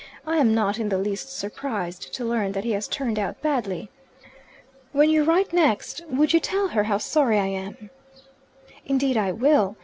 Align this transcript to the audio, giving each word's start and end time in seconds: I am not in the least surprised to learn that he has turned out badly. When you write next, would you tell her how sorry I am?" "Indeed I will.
I 0.25 0.37
am 0.37 0.55
not 0.55 0.79
in 0.79 0.89
the 0.89 0.97
least 0.97 1.31
surprised 1.31 2.11
to 2.15 2.25
learn 2.25 2.53
that 2.53 2.63
he 2.63 2.71
has 2.71 2.87
turned 2.87 3.19
out 3.19 3.39
badly. 3.43 3.91
When 4.93 5.11
you 5.11 5.23
write 5.23 5.53
next, 5.53 6.01
would 6.09 6.33
you 6.33 6.39
tell 6.39 6.69
her 6.69 6.85
how 6.85 6.97
sorry 6.97 7.37
I 7.37 7.45
am?" 7.45 7.91
"Indeed 8.83 9.15
I 9.15 9.31
will. 9.31 9.75